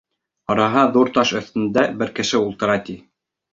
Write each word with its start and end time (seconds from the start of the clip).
Ҡараһа, 0.51 0.85
ҙур 0.95 1.11
таш 1.19 1.35
өҫтөндә 1.41 1.85
бер 2.01 2.17
кеше 2.23 2.43
ултыра, 2.49 2.81
ти. 2.91 3.01